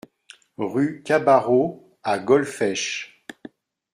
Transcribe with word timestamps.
Rue 0.57 1.03
Cabarrot 1.03 1.95
à 2.01 2.17
Golfech 2.17 3.23